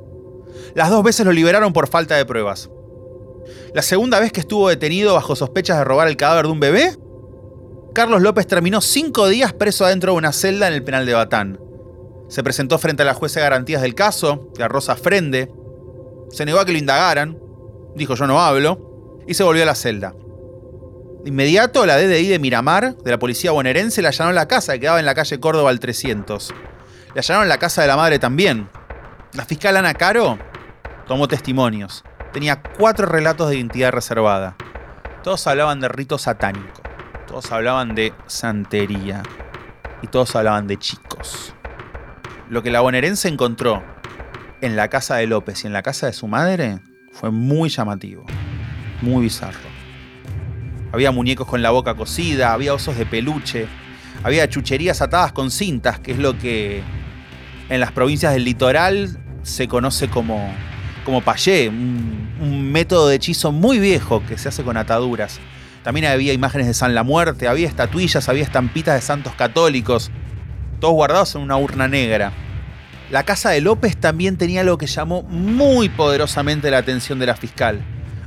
Las 0.75 0.91
dos 0.91 1.03
veces 1.03 1.25
lo 1.25 1.33
liberaron 1.33 1.73
por 1.73 1.89
falta 1.89 2.17
de 2.17 2.27
pruebas. 2.27 2.71
La 3.75 3.83
segunda 3.83 4.21
vez 4.21 4.33
que 4.33 4.41
estuvo 4.41 4.69
detenido 4.69 5.15
bajo 5.15 5.35
sospechas 5.35 5.79
de 5.79 5.85
robar 5.85 6.09
el 6.09 6.17
cadáver 6.17 6.47
de 6.47 6.53
un 6.53 6.61
bebé, 6.61 6.97
Carlos 7.95 8.23
López 8.23 8.47
terminó 8.47 8.81
cinco 8.81 9.29
días 9.29 9.53
preso 9.53 9.85
adentro 9.85 10.13
de 10.13 10.19
una 10.19 10.33
celda 10.33 10.69
en 10.69 10.75
el 10.75 10.85
penal 10.85 11.07
de 11.07 11.15
Batán. 11.15 11.59
Se 12.29 12.43
presentó 12.43 12.79
frente 12.79 13.03
a 13.03 13.07
la 13.07 13.15
jueza 13.15 13.41
de 13.41 13.45
garantías 13.45 13.83
del 13.83 13.95
caso, 13.95 14.49
la 14.57 14.69
Rosa 14.69 14.97
Frende. 14.97 15.53
Se 16.31 16.47
negó 16.47 16.61
a 16.61 16.65
que 16.65 16.73
lo 16.73 16.79
indagaran. 16.79 17.39
Dijo 17.95 18.15
yo 18.15 18.27
no 18.27 18.41
hablo. 18.41 19.21
Y 19.27 19.35
se 19.35 19.45
volvió 19.45 19.65
a 19.65 19.67
la 19.67 19.75
celda. 19.75 20.15
Inmediato, 21.25 21.87
la 21.87 21.97
DDI 21.99 22.27
de 22.27 22.39
Miramar, 22.41 22.97
de 22.97 23.11
la 23.11 23.19
policía 23.19 23.53
bonaerense, 23.53 24.03
le 24.03 24.09
allanó 24.09 24.33
la 24.33 24.49
casa 24.49 24.73
que 24.73 24.81
quedaba 24.81 24.99
en 24.99 25.07
la 25.07 25.15
calle 25.15 25.39
Córdoba 25.39 25.71
al 25.71 25.79
300. 25.79 26.53
Le 27.15 27.21
allanaron 27.21 27.49
la 27.49 27.59
casa 27.59 27.83
de 27.83 27.89
la 27.89 27.97
madre 27.97 28.19
también. 28.19 28.69
La 29.35 29.45
fiscal 29.45 29.77
Ana 29.77 29.95
Caro 29.95 30.39
tomó 31.07 31.29
testimonios. 31.29 32.03
Tenía 32.33 32.61
cuatro 32.61 33.07
relatos 33.07 33.51
de 33.51 33.57
identidad 33.57 33.93
reservada. 33.93 34.57
Todos 35.23 35.47
hablaban 35.47 35.79
de 35.79 35.89
rito 35.89 36.19
satánico. 36.19 36.83
Todos 37.29 37.53
hablaban 37.53 37.95
de 37.95 38.13
santería. 38.27 39.23
Y 40.03 40.09
todos 40.09 40.35
hablaban 40.35 40.67
de 40.67 40.77
chicos. 40.77 41.55
Lo 42.49 42.65
que 42.65 42.71
la 42.73 42.81
bonaerense 42.81 43.29
encontró 43.29 43.81
en 44.61 44.75
la 44.75 44.89
casa 44.89 45.17
de 45.17 45.29
López 45.29 45.63
y 45.63 45.69
en 45.69 45.73
la 45.73 45.83
casa 45.83 46.07
de 46.07 46.15
su 46.15 46.27
madre 46.27 46.81
fue 47.13 47.31
muy 47.31 47.69
llamativo, 47.69 48.25
muy 49.03 49.23
bizarro. 49.23 49.72
Había 50.93 51.11
muñecos 51.11 51.47
con 51.47 51.63
la 51.63 51.71
boca 51.71 51.95
cocida, 51.95 52.53
había 52.53 52.75
osos 52.75 52.99
de 52.99 53.07
peluche, 53.07 53.67
había 54.23 54.49
chucherías 54.49 55.01
atadas 55.01 55.33
con 55.33 55.51
cintas, 55.51 55.99
que 55.99 56.13
es 56.13 56.19
lo 56.19 56.39
que 56.39 56.83
en 57.69 57.81
las 57.81 57.93
provincias 57.93 58.35
del 58.35 58.45
litoral 58.45 59.19
se 59.43 59.69
conoce 59.69 60.09
como, 60.09 60.53
como 61.05 61.23
payé, 61.23 61.69
un, 61.69 62.31
un 62.41 62.71
método 62.71 63.09
de 63.09 63.17
hechizo 63.17 63.53
muy 63.53 63.79
viejo 63.79 64.23
que 64.29 64.37
se 64.37 64.49
hace 64.49 64.63
con 64.63 64.77
ataduras. 64.77 65.41
También 65.83 66.07
había 66.07 66.33
imágenes 66.33 66.67
de 66.67 66.75
San 66.75 66.95
la 66.95 67.03
Muerte, 67.03 67.49
había 67.49 67.67
estatuillas, 67.67 68.29
había 68.29 68.45
estampitas 68.45 68.95
de 68.95 69.01
santos 69.01 69.35
católicos, 69.35 70.11
todos 70.79 70.95
guardados 70.95 71.35
en 71.35 71.41
una 71.41 71.57
urna 71.57 71.89
negra. 71.89 72.33
La 73.11 73.25
casa 73.25 73.51
de 73.51 73.61
López 73.61 73.97
también 73.97 74.37
tenía 74.37 74.61
algo 74.61 74.79
que 74.79 74.87
llamó 74.87 75.23
muy 75.23 75.89
poderosamente 75.89 76.71
la 76.71 76.79
atención 76.79 77.19
de 77.19 77.27
la 77.27 77.37
fiscal. 77.37 77.85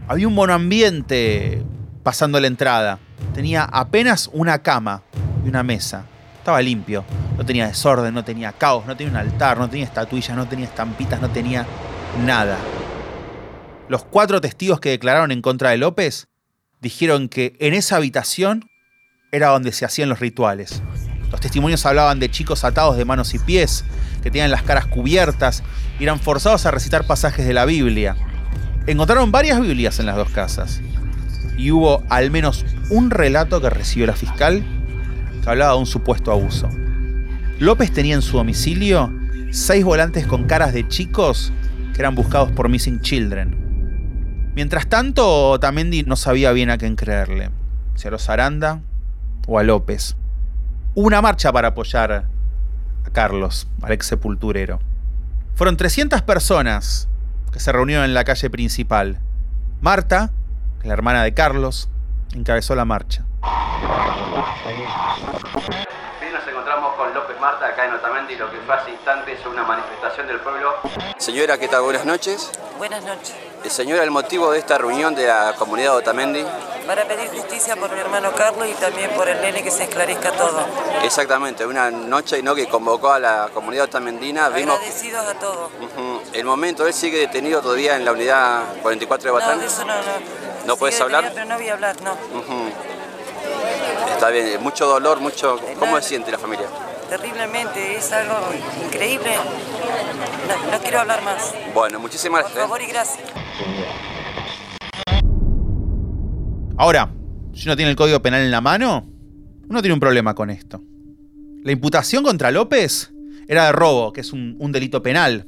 Había 0.07 0.27
un 0.27 0.35
monoambiente 0.35 1.63
pasando 2.05 2.39
la 2.39 2.45
entrada. 2.45 2.99
Tenía 3.33 3.63
apenas 3.63 4.29
una 4.31 4.59
cama 4.61 5.01
y 5.43 5.49
una 5.49 5.63
mesa. 5.63 6.05
Estaba 6.37 6.61
limpio. 6.61 7.03
No 7.35 7.43
tenía 7.43 7.67
desorden, 7.67 8.13
no 8.13 8.23
tenía 8.23 8.51
caos, 8.51 8.85
no 8.85 8.95
tenía 8.95 9.11
un 9.11 9.17
altar, 9.17 9.57
no 9.57 9.67
tenía 9.67 9.85
estatuillas, 9.85 10.37
no 10.37 10.47
tenía 10.47 10.65
estampitas, 10.65 11.19
no 11.19 11.31
tenía 11.31 11.65
nada. 12.23 12.59
Los 13.89 14.05
cuatro 14.05 14.39
testigos 14.39 14.79
que 14.79 14.91
declararon 14.91 15.31
en 15.31 15.41
contra 15.41 15.71
de 15.71 15.77
López 15.77 16.27
dijeron 16.79 17.27
que 17.27 17.55
en 17.59 17.73
esa 17.73 17.95
habitación 17.95 18.69
era 19.31 19.47
donde 19.47 19.71
se 19.71 19.83
hacían 19.83 20.07
los 20.07 20.19
rituales. 20.19 20.83
Los 21.31 21.41
testimonios 21.41 21.87
hablaban 21.87 22.19
de 22.19 22.29
chicos 22.29 22.63
atados 22.63 22.97
de 22.97 23.05
manos 23.05 23.33
y 23.33 23.39
pies, 23.39 23.83
que 24.21 24.29
tenían 24.29 24.51
las 24.51 24.61
caras 24.61 24.85
cubiertas 24.85 25.63
y 25.99 26.03
eran 26.03 26.19
forzados 26.19 26.67
a 26.67 26.71
recitar 26.71 27.07
pasajes 27.07 27.47
de 27.47 27.53
la 27.53 27.65
Biblia. 27.65 28.15
Encontraron 28.85 29.31
varias 29.31 29.59
Biblias 29.59 29.99
en 29.99 30.05
las 30.05 30.17
dos 30.17 30.29
casas. 30.29 30.81
Y 31.57 31.71
hubo 31.71 32.03
al 32.09 32.31
menos 32.31 32.65
un 32.89 33.11
relato 33.11 33.61
que 33.61 33.69
recibió 33.69 34.07
la 34.07 34.13
fiscal 34.13 34.63
que 35.41 35.49
hablaba 35.49 35.73
de 35.73 35.79
un 35.79 35.85
supuesto 35.85 36.31
abuso. 36.31 36.69
López 37.59 37.91
tenía 37.91 38.15
en 38.15 38.21
su 38.21 38.37
domicilio 38.37 39.13
seis 39.51 39.85
volantes 39.85 40.27
con 40.27 40.45
caras 40.45 40.73
de 40.73 40.87
chicos 40.87 41.53
que 41.93 42.01
eran 42.01 42.15
buscados 42.15 42.51
por 42.51 42.67
Missing 42.67 43.01
Children. 43.01 44.51
Mientras 44.55 44.87
tanto, 44.87 45.59
Tamendi 45.59 46.03
no 46.03 46.15
sabía 46.15 46.51
bien 46.51 46.69
a 46.69 46.77
quién 46.77 46.95
creerle, 46.95 47.51
si 47.95 48.07
a 48.07 48.11
los 48.11 48.29
Aranda 48.29 48.81
o 49.47 49.59
a 49.59 49.63
López 49.63 50.15
una 50.95 51.21
marcha 51.21 51.51
para 51.51 51.69
apoyar 51.69 52.11
a 52.13 52.25
Carlos, 53.11 53.67
al 53.81 53.91
ex 53.91 54.07
sepulturero. 54.07 54.79
Fueron 55.53 55.77
300 55.77 56.21
personas 56.21 57.09
que 57.51 57.59
se 57.59 57.71
reunieron 57.71 58.05
en 58.05 58.13
la 58.13 58.23
calle 58.23 58.49
principal. 58.49 59.19
Marta, 59.81 60.31
la 60.85 60.93
hermana 60.93 61.23
de 61.23 61.33
Carlos, 61.33 61.89
encabezó 62.35 62.75
la 62.75 62.85
marcha. 62.85 63.25
nos 66.31 66.47
encontramos 66.47 66.95
con 66.95 67.11
López 67.11 67.39
Marta 67.39 67.67
acá 67.67 67.85
en 67.85 67.93
Otamendi, 67.93 68.35
lo 68.35 68.51
que 68.51 68.57
fue 68.59 68.75
hace 68.75 68.91
instantes 68.91 69.43
una 69.47 69.63
manifestación 69.63 70.27
del 70.27 70.39
pueblo. 70.41 70.75
Señora, 71.17 71.57
¿qué 71.57 71.67
tal? 71.67 71.81
Buenas 71.81 72.05
noches. 72.05 72.51
Buenas 72.77 73.03
noches. 73.03 73.35
Eh, 73.63 73.69
señora, 73.69 74.03
el 74.03 74.11
motivo 74.11 74.51
de 74.51 74.59
esta 74.59 74.77
reunión 74.77 75.15
de 75.15 75.25
la 75.25 75.55
comunidad 75.57 75.93
de 75.93 75.97
Otamendi. 75.97 76.45
Para 76.85 77.03
pedir 77.05 77.29
justicia 77.29 77.75
por 77.75 77.91
mi 77.91 77.99
hermano 77.99 78.31
Carlos 78.33 78.67
y 78.69 78.73
también 78.73 79.09
por 79.11 79.27
el 79.27 79.41
nene 79.41 79.63
que 79.63 79.71
se 79.71 79.85
esclarezca 79.85 80.33
todo. 80.33 80.63
Exactamente, 81.03 81.65
una 81.65 81.89
noche 81.89 82.43
¿no? 82.43 82.53
que 82.53 82.67
convocó 82.67 83.11
a 83.11 83.17
la 83.17 83.49
comunidad 83.51 83.85
otamendina. 83.85 84.49
Vimos... 84.49 84.75
Agradecidos 84.75 85.25
a 85.25 85.33
todos. 85.33 85.71
El 86.31 86.45
momento, 86.45 86.85
él 86.85 86.93
sigue 86.93 87.17
detenido 87.17 87.59
todavía 87.61 87.95
en 87.95 88.05
la 88.05 88.11
unidad 88.11 88.75
44 88.83 89.29
de 89.29 89.31
Batán. 89.31 89.55
No, 89.55 89.61
de 89.61 89.67
eso 89.67 89.83
no, 89.83 89.95
no. 89.95 90.44
¿No 90.65 90.77
puedes 90.77 90.99
hablar? 90.99 91.31
Pero 91.33 91.45
no 91.45 91.55
voy 91.55 91.67
a 91.69 91.73
hablar, 91.73 91.95
no. 92.01 92.17
Está 94.13 94.29
bien, 94.29 94.61
mucho 94.61 94.85
dolor, 94.85 95.19
mucho... 95.19 95.59
¿Cómo 95.79 95.97
se 95.97 96.09
siente 96.09 96.31
la 96.31 96.39
familia? 96.39 96.67
Terriblemente, 97.09 97.97
es 97.97 98.11
algo 98.11 98.35
increíble. 98.83 99.35
No, 100.47 100.71
no 100.71 100.79
quiero 100.79 101.01
hablar 101.01 101.23
más. 101.23 101.53
Bueno, 101.73 101.99
muchísimas 101.99 102.41
gracias. 102.41 102.59
Por 102.59 102.69
favor 102.69 102.81
y 102.81 102.87
gracias. 102.87 103.27
Ahora, 106.77 107.09
si 107.53 107.67
uno 107.67 107.75
tiene 107.75 107.91
el 107.91 107.97
código 107.97 108.21
penal 108.21 108.41
en 108.41 108.51
la 108.51 108.61
mano, 108.61 109.07
uno 109.69 109.81
tiene 109.81 109.93
un 109.93 109.99
problema 109.99 110.33
con 110.33 110.49
esto. 110.49 110.81
La 111.63 111.71
imputación 111.71 112.23
contra 112.23 112.51
López 112.51 113.13
era 113.47 113.67
de 113.67 113.71
robo, 113.71 114.11
que 114.11 114.21
es 114.21 114.33
un, 114.33 114.55
un, 114.59 114.71
delito 114.71 115.01
penal. 115.01 115.47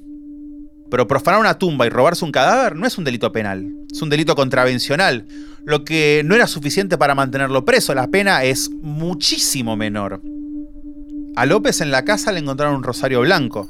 Pero 0.89 1.07
profanar 1.07 1.39
una 1.39 1.57
tumba 1.57 1.85
y 1.85 1.89
robarse 1.89 2.23
un 2.23 2.31
cadáver 2.31 2.75
no 2.75 2.87
es 2.87 2.97
un 2.97 3.03
delito 3.03 3.31
penal, 3.31 3.73
es 3.91 4.01
un 4.01 4.09
delito 4.09 4.35
contravencional, 4.35 5.27
lo 5.65 5.83
que 5.83 6.21
no 6.23 6.33
era 6.33 6.47
suficiente 6.47 6.97
para 6.97 7.15
mantenerlo 7.15 7.65
preso, 7.65 7.93
la 7.93 8.07
pena 8.07 8.43
es 8.43 8.69
muchísimo 8.69 9.75
menor. 9.75 10.21
A 11.35 11.45
López 11.45 11.81
en 11.81 11.91
la 11.91 12.05
casa 12.05 12.31
le 12.31 12.39
encontraron 12.39 12.75
un 12.75 12.83
rosario 12.83 13.21
blanco, 13.21 13.69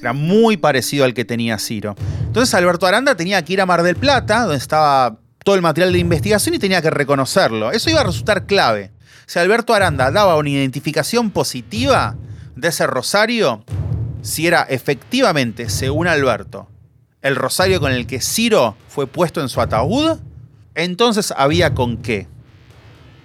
era 0.00 0.12
muy 0.12 0.56
parecido 0.56 1.04
al 1.04 1.14
que 1.14 1.24
tenía 1.24 1.58
Ciro. 1.58 1.94
Entonces 2.26 2.54
Alberto 2.54 2.86
Aranda 2.86 3.16
tenía 3.16 3.42
que 3.44 3.54
ir 3.54 3.60
a 3.60 3.66
Mar 3.66 3.82
del 3.82 3.96
Plata, 3.96 4.42
donde 4.42 4.56
estaba 4.56 5.18
todo 5.42 5.54
el 5.54 5.62
material 5.62 5.92
de 5.92 6.00
investigación 6.00 6.54
y 6.54 6.58
tenía 6.58 6.82
que 6.82 6.90
reconocerlo. 6.90 7.70
Eso 7.70 7.88
iba 7.88 8.00
a 8.00 8.04
resultar 8.04 8.46
clave. 8.46 8.90
Si 9.26 9.38
Alberto 9.38 9.74
Aranda 9.74 10.10
daba 10.10 10.36
una 10.36 10.50
identificación 10.50 11.30
positiva 11.30 12.16
de 12.56 12.68
ese 12.68 12.86
rosario, 12.86 13.64
si 14.26 14.48
era 14.48 14.62
efectivamente, 14.62 15.68
según 15.68 16.08
Alberto, 16.08 16.68
el 17.22 17.36
rosario 17.36 17.78
con 17.78 17.92
el 17.92 18.08
que 18.08 18.20
Ciro 18.20 18.76
fue 18.88 19.06
puesto 19.06 19.40
en 19.40 19.48
su 19.48 19.60
ataúd, 19.60 20.18
entonces 20.74 21.32
había 21.36 21.74
con 21.74 21.98
qué. 21.98 22.26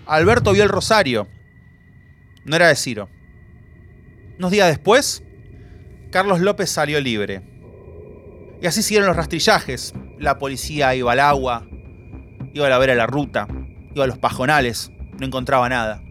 Alberto 0.06 0.54
vio 0.54 0.62
el 0.62 0.70
rosario. 0.70 1.28
No 2.46 2.56
era 2.56 2.68
de 2.68 2.76
Ciro. 2.76 3.10
Unos 4.38 4.52
días 4.52 4.68
después, 4.68 5.24
Carlos 6.12 6.40
López 6.40 6.70
salió 6.70 7.02
libre. 7.02 7.42
Y 8.62 8.68
así 8.68 8.84
siguieron 8.84 9.08
los 9.08 9.18
rastrillajes. 9.18 9.94
La 10.20 10.38
policía 10.38 10.94
iba 10.94 11.14
al 11.14 11.20
agua, 11.20 11.66
iba 12.54 12.68
a 12.68 12.70
la 12.70 12.78
vera 12.78 12.94
la 12.94 13.08
ruta, 13.08 13.48
iba 13.96 14.04
a 14.04 14.08
los 14.08 14.20
pajonales, 14.20 14.92
no 15.20 15.26
encontraba 15.26 15.68
nada. 15.68 16.04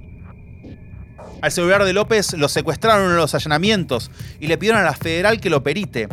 Al 1.43 1.53
celular 1.53 1.85
de 1.85 1.93
López 1.93 2.35
lo 2.35 2.49
secuestraron 2.49 3.11
en 3.11 3.17
los 3.17 3.35
allanamientos 3.35 4.11
y 4.41 4.47
le 4.47 4.59
pidieron 4.59 4.81
a 4.81 4.85
la 4.85 4.95
federal 4.95 5.41
que 5.41 5.51
lo 5.51 5.63
perite. 5.63 6.09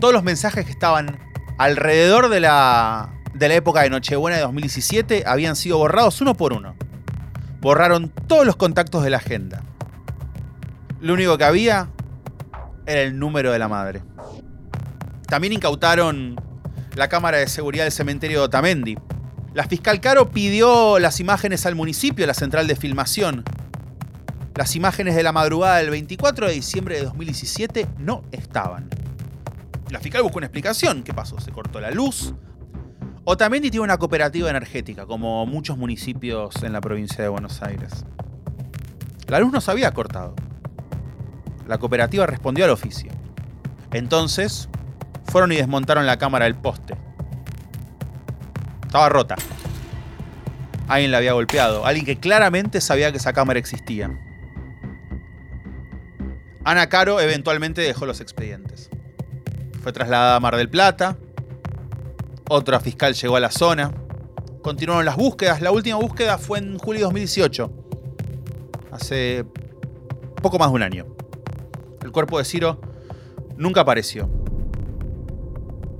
Todos 0.00 0.12
los 0.12 0.24
mensajes 0.24 0.64
que 0.64 0.72
estaban 0.72 1.18
alrededor 1.58 2.28
de 2.28 2.40
la, 2.40 3.14
de 3.34 3.48
la 3.48 3.54
época 3.54 3.82
de 3.82 3.90
Nochebuena 3.90 4.36
de 4.36 4.42
2017 4.42 5.24
habían 5.26 5.54
sido 5.54 5.78
borrados 5.78 6.20
uno 6.20 6.34
por 6.34 6.52
uno. 6.52 6.74
Borraron 7.60 8.12
todos 8.26 8.44
los 8.44 8.56
contactos 8.56 9.04
de 9.04 9.10
la 9.10 9.18
agenda. 9.18 9.62
Lo 11.00 11.14
único 11.14 11.38
que 11.38 11.44
había 11.44 11.90
era 12.86 13.02
el 13.02 13.18
número 13.18 13.52
de 13.52 13.58
la 13.58 13.68
madre. 13.68 14.02
También 15.28 15.52
incautaron 15.52 16.36
la 16.96 17.08
cámara 17.08 17.38
de 17.38 17.48
seguridad 17.48 17.84
del 17.84 17.92
cementerio 17.92 18.40
de 18.40 18.44
Otamendi. 18.46 18.98
La 19.54 19.66
fiscal 19.66 20.00
Caro 20.00 20.30
pidió 20.30 20.98
las 20.98 21.20
imágenes 21.20 21.64
al 21.64 21.74
municipio, 21.74 22.24
a 22.24 22.28
la 22.28 22.34
central 22.34 22.66
de 22.66 22.76
filmación. 22.76 23.44
Las 24.56 24.76
imágenes 24.76 25.16
de 25.16 25.24
la 25.24 25.32
madrugada 25.32 25.78
del 25.78 25.90
24 25.90 26.46
de 26.46 26.52
diciembre 26.52 26.96
de 26.96 27.04
2017 27.04 27.88
no 27.98 28.22
estaban. 28.30 28.88
La 29.90 29.98
fiscal 29.98 30.22
buscó 30.22 30.38
una 30.38 30.46
explicación. 30.46 31.02
¿Qué 31.02 31.12
pasó? 31.12 31.40
¿Se 31.40 31.50
cortó 31.50 31.80
la 31.80 31.90
luz? 31.90 32.34
Otamendi 33.24 33.70
tiene 33.70 33.82
una 33.82 33.98
cooperativa 33.98 34.48
energética, 34.48 35.06
como 35.06 35.44
muchos 35.44 35.76
municipios 35.76 36.62
en 36.62 36.72
la 36.72 36.80
provincia 36.80 37.22
de 37.24 37.28
Buenos 37.28 37.62
Aires. 37.62 38.04
La 39.26 39.40
luz 39.40 39.52
no 39.52 39.60
se 39.60 39.72
había 39.72 39.92
cortado. 39.92 40.36
La 41.66 41.78
cooperativa 41.78 42.24
respondió 42.26 42.64
al 42.64 42.70
oficio. 42.70 43.10
Entonces, 43.92 44.68
fueron 45.24 45.50
y 45.50 45.56
desmontaron 45.56 46.06
la 46.06 46.18
cámara 46.18 46.44
del 46.44 46.54
poste. 46.54 46.96
Estaba 48.86 49.08
rota. 49.08 49.34
Alguien 50.86 51.10
la 51.10 51.18
había 51.18 51.32
golpeado. 51.32 51.86
Alguien 51.86 52.06
que 52.06 52.18
claramente 52.18 52.80
sabía 52.80 53.10
que 53.10 53.16
esa 53.16 53.32
cámara 53.32 53.58
existía. 53.58 54.16
Ana 56.64 56.88
Caro 56.88 57.20
eventualmente 57.20 57.82
dejó 57.82 58.06
los 58.06 58.20
expedientes. 58.20 58.88
Fue 59.82 59.92
trasladada 59.92 60.36
a 60.36 60.40
Mar 60.40 60.56
del 60.56 60.70
Plata. 60.70 61.18
Otra 62.48 62.80
fiscal 62.80 63.14
llegó 63.14 63.36
a 63.36 63.40
la 63.40 63.50
zona. 63.50 63.92
Continuaron 64.62 65.04
las 65.04 65.16
búsquedas. 65.16 65.60
La 65.60 65.72
última 65.72 65.96
búsqueda 65.96 66.38
fue 66.38 66.58
en 66.58 66.78
julio 66.78 67.00
de 67.00 67.04
2018. 67.04 67.70
Hace 68.92 69.44
poco 70.40 70.58
más 70.58 70.70
de 70.70 70.74
un 70.74 70.82
año. 70.82 71.06
El 72.02 72.12
cuerpo 72.12 72.38
de 72.38 72.44
Ciro 72.44 72.80
nunca 73.58 73.82
apareció. 73.82 74.30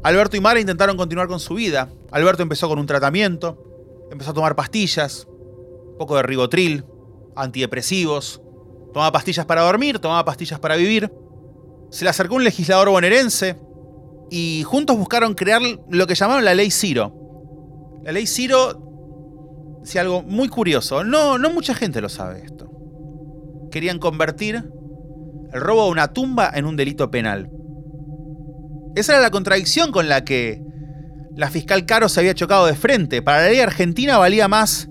Alberto 0.02 0.36
y 0.36 0.40
Mara 0.40 0.60
intentaron 0.60 0.96
continuar 0.96 1.28
con 1.28 1.40
su 1.40 1.54
vida. 1.54 1.90
Alberto 2.10 2.42
empezó 2.42 2.68
con 2.68 2.78
un 2.78 2.86
tratamiento, 2.86 4.06
empezó 4.10 4.30
a 4.30 4.34
tomar 4.34 4.54
pastillas, 4.54 5.26
un 5.28 5.96
poco 5.98 6.16
de 6.16 6.22
ribotril, 6.22 6.84
antidepresivos, 7.36 8.40
tomaba 8.94 9.10
pastillas 9.10 9.44
para 9.44 9.62
dormir, 9.62 9.98
tomaba 9.98 10.24
pastillas 10.24 10.60
para 10.60 10.76
vivir. 10.76 11.12
Se 11.90 12.04
le 12.04 12.10
acercó 12.10 12.36
un 12.36 12.44
legislador 12.44 12.88
bonaerense 12.88 13.58
y 14.30 14.62
juntos 14.64 14.96
buscaron 14.96 15.34
crear 15.34 15.60
lo 15.90 16.06
que 16.06 16.14
llamaron 16.14 16.44
la 16.44 16.54
ley 16.54 16.70
Ciro. 16.70 17.12
La 18.04 18.12
ley 18.12 18.26
Ciro 18.28 19.80
es 19.82 19.96
algo 19.96 20.22
muy 20.22 20.48
curioso. 20.48 21.02
No, 21.02 21.38
no 21.38 21.50
mucha 21.50 21.74
gente 21.74 22.00
lo 22.00 22.08
sabe 22.08 22.44
esto. 22.44 22.70
Querían 23.72 23.98
convertir 23.98 24.70
el 25.52 25.60
robo 25.60 25.86
de 25.86 25.90
una 25.90 26.12
tumba 26.12 26.50
en 26.54 26.64
un 26.64 26.76
delito 26.76 27.10
penal. 27.10 27.50
Esa 28.94 29.14
era 29.14 29.22
la 29.22 29.30
contradicción 29.30 29.90
con 29.90 30.08
la 30.08 30.24
que 30.24 30.62
la 31.34 31.50
fiscal 31.50 31.84
Caro 31.84 32.08
se 32.08 32.20
había 32.20 32.34
chocado 32.34 32.66
de 32.66 32.76
frente. 32.76 33.22
Para 33.22 33.42
la 33.42 33.48
ley 33.48 33.58
argentina 33.58 34.18
valía 34.18 34.46
más 34.46 34.88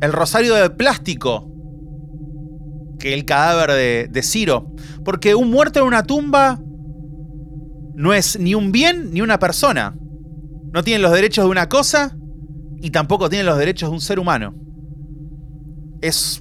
el 0.00 0.12
rosario 0.12 0.54
de 0.54 0.70
plástico 0.70 1.49
que 3.00 3.12
el 3.12 3.24
cadáver 3.24 4.08
de, 4.08 4.22
Ciro. 4.22 4.72
Porque 5.04 5.34
un 5.34 5.50
muerto 5.50 5.80
en 5.80 5.86
una 5.86 6.04
tumba 6.04 6.60
no 7.94 8.14
es 8.14 8.38
ni 8.38 8.54
un 8.54 8.70
bien 8.70 9.12
ni 9.12 9.20
una 9.20 9.40
persona. 9.40 9.96
No 10.72 10.84
tienen 10.84 11.02
los 11.02 11.12
derechos 11.12 11.44
de 11.44 11.50
una 11.50 11.68
cosa 11.68 12.16
y 12.80 12.90
tampoco 12.90 13.28
tienen 13.28 13.46
los 13.46 13.58
derechos 13.58 13.90
de 13.90 13.94
un 13.94 14.00
ser 14.00 14.20
humano. 14.20 14.54
Es 16.00 16.40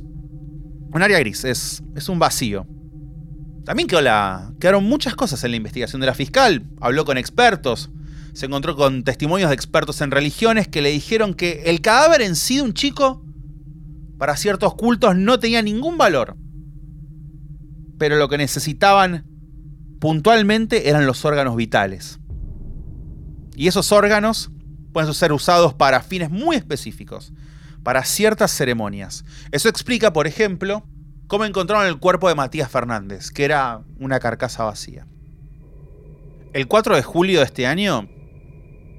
un 0.94 1.02
área 1.02 1.18
gris, 1.18 1.44
es, 1.44 1.82
es 1.96 2.10
un 2.10 2.20
vacío. 2.20 2.68
También 3.66 3.88
quedó 3.88 4.02
la, 4.02 4.52
quedaron 4.60 4.84
muchas 4.84 5.16
cosas 5.16 5.44
en 5.44 5.52
la 5.52 5.58
investigación 5.58 6.00
de 6.02 6.08
la 6.08 6.14
fiscal. 6.14 6.64
Habló 6.80 7.06
con 7.06 7.18
expertos, 7.18 7.90
se 8.34 8.46
encontró 8.46 8.76
con 8.76 9.04
testimonios 9.04 9.50
de 9.50 9.56
expertos 9.56 10.02
en 10.02 10.12
religiones 10.12 10.68
que 10.68 10.82
le 10.82 10.90
dijeron 10.90 11.34
que 11.34 11.64
el 11.66 11.82
cadáver 11.82 12.22
en 12.22 12.36
sí 12.36 12.58
de 12.58 12.64
un 12.64 12.74
chico, 12.74 13.24
para 14.18 14.38
ciertos 14.38 14.76
cultos, 14.76 15.16
no 15.16 15.40
tenía 15.40 15.62
ningún 15.62 15.98
valor. 15.98 16.36
Pero 18.00 18.16
lo 18.16 18.30
que 18.30 18.40
necesitaban 18.40 19.26
puntualmente 20.00 20.90
eran 20.90 21.06
los 21.06 21.24
órganos 21.26 21.56
vitales. 21.56 22.20
Y 23.56 23.68
esos 23.68 23.92
órganos 23.92 24.50
pueden 24.94 25.14
ser 25.14 25.34
usados 25.34 25.74
para 25.74 26.02
fines 26.02 26.32
muy 26.32 26.56
específicos, 26.56 27.34
para 27.84 28.04
ciertas 28.06 28.52
ceremonias. 28.52 29.26
Eso 29.52 29.70
explica, 29.70 30.14
por 30.14 30.28
ejemplo, 30.28 30.84
cómo 31.28 31.46
encontraron 31.46 31.86
el 31.86 32.00
cuerpo 32.00 32.30
de 32.30 32.36
Matías 32.36 32.72
Fernández, 32.72 33.32
que 33.32 33.44
era 33.44 33.84
una 34.00 34.20
carcasa 34.20 34.64
vacía. 34.64 35.06
El 36.54 36.68
4 36.68 36.96
de 36.96 37.04
julio 37.04 37.40
de 37.40 37.46
este 37.46 37.68
año, 37.68 38.10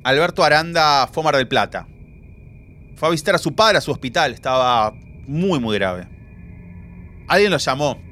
Alberto 0.04 0.44
Aranda 0.44 1.08
fue 1.10 1.22
a 1.22 1.24
Mar 1.24 1.36
del 1.36 1.48
Plata. 1.48 1.88
Fue 2.96 3.08
a 3.08 3.10
visitar 3.10 3.34
a 3.34 3.38
su 3.38 3.54
padre 3.54 3.78
a 3.78 3.80
su 3.80 3.90
hospital, 3.90 4.32
estaba 4.34 4.92
muy, 5.26 5.58
muy 5.58 5.76
grave. 5.78 6.06
Alguien 7.28 7.50
lo 7.50 7.56
llamó 7.56 8.09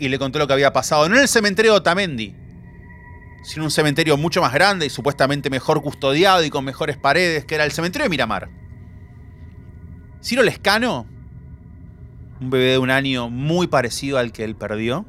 y 0.00 0.08
le 0.08 0.18
contó 0.18 0.38
lo 0.38 0.46
que 0.46 0.54
había 0.54 0.72
pasado, 0.72 1.08
no 1.08 1.14
en 1.14 1.22
el 1.22 1.28
cementerio 1.28 1.72
de 1.72 1.78
Otamendi, 1.78 2.34
sino 3.44 3.64
un 3.64 3.70
cementerio 3.70 4.16
mucho 4.16 4.40
más 4.40 4.52
grande 4.52 4.86
y 4.86 4.90
supuestamente 4.90 5.50
mejor 5.50 5.80
custodiado 5.82 6.42
y 6.42 6.50
con 6.50 6.64
mejores 6.64 6.96
paredes, 6.96 7.44
que 7.44 7.54
era 7.54 7.64
el 7.64 7.72
cementerio 7.72 8.04
de 8.04 8.10
Miramar. 8.10 8.50
Ciro 10.22 10.42
Lescano 10.42 11.06
un 12.40 12.50
bebé 12.50 12.72
de 12.72 12.78
un 12.78 12.90
año 12.90 13.28
muy 13.28 13.66
parecido 13.66 14.18
al 14.18 14.32
que 14.32 14.44
él 14.44 14.56
perdió. 14.56 15.04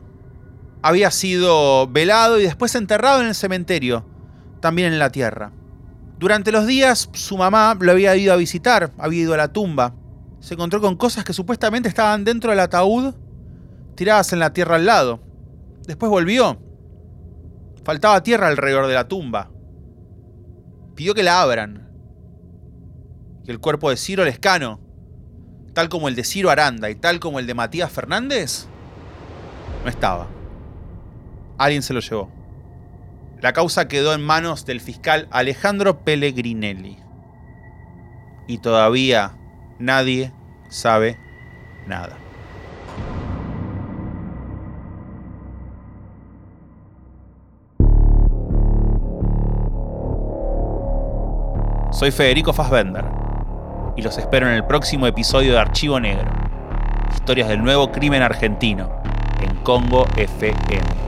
Había 0.82 1.12
sido 1.12 1.88
velado 1.88 2.39
y 2.39 2.43
después 2.43 2.75
enterrado 2.75 3.21
en 3.21 3.27
el 3.27 3.36
cementerio, 3.36 4.06
también 4.60 4.91
en 4.91 4.99
la 4.99 5.12
tierra. 5.12 5.51
Durante 6.19 6.51
los 6.51 6.67
días 6.67 7.10
su 7.13 7.38
mamá 7.38 7.77
lo 7.80 7.91
había 7.91 8.15
ido 8.15 8.34
a 8.34 8.36
visitar, 8.36 8.91
había 8.97 9.21
ido 9.21 9.34
a 9.34 9.38
la 9.38 9.54
tumba. 9.54 9.95
Se 10.39 10.56
encontró 10.56 10.82
con 10.82 10.97
cosas 10.97 11.23
que 11.23 11.34
supuestamente 11.34 11.88
estaban 11.88 12.25
dentro 12.25 12.49
del 12.49 12.60
ataúd, 12.60 13.13
tiradas 14.01 14.33
en 14.33 14.39
la 14.39 14.51
tierra 14.51 14.77
al 14.77 14.87
lado. 14.87 15.19
Después 15.85 16.09
volvió. 16.09 16.59
Faltaba 17.83 18.23
tierra 18.23 18.47
alrededor 18.47 18.87
de 18.87 18.95
la 18.95 19.07
tumba. 19.07 19.51
Pidió 20.95 21.13
que 21.13 21.21
la 21.21 21.39
abran. 21.39 21.87
Y 23.45 23.51
el 23.51 23.59
cuerpo 23.59 23.91
de 23.91 23.97
Ciro 23.97 24.25
Lescano 24.25 24.79
tal 25.75 25.87
como 25.87 26.07
el 26.07 26.15
de 26.15 26.23
Ciro 26.23 26.49
Aranda 26.49 26.89
y 26.89 26.95
tal 26.95 27.19
como 27.19 27.37
el 27.37 27.45
de 27.45 27.53
Matías 27.53 27.91
Fernández, 27.91 28.65
no 29.83 29.89
estaba. 29.91 30.27
Alguien 31.59 31.83
se 31.83 31.93
lo 31.93 31.99
llevó. 31.99 32.31
La 33.39 33.53
causa 33.53 33.87
quedó 33.87 34.15
en 34.15 34.21
manos 34.21 34.65
del 34.65 34.81
fiscal 34.81 35.27
Alejandro 35.29 36.03
Pellegrinelli. 36.03 36.97
Y 38.47 38.57
todavía 38.57 39.37
nadie 39.77 40.33
sabe 40.69 41.19
nada. 41.85 42.17
Soy 52.01 52.09
Federico 52.09 52.51
Fassbender 52.51 53.05
y 53.95 54.01
los 54.01 54.17
espero 54.17 54.47
en 54.47 54.53
el 54.53 54.65
próximo 54.65 55.05
episodio 55.05 55.51
de 55.51 55.59
Archivo 55.59 55.99
Negro. 55.99 56.31
Historias 57.13 57.47
del 57.47 57.63
nuevo 57.63 57.91
crimen 57.91 58.23
argentino 58.23 58.89
en 59.39 59.55
Congo 59.57 60.07
FM. 60.17 61.00